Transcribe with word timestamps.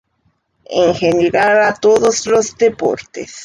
en 0.65 0.95
general 0.95 1.61
a 1.61 1.75
todos 1.75 2.25
los 2.25 2.57
deportes 2.57 3.35